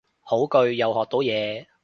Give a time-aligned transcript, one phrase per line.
[0.19, 1.67] 好句，又學到嘢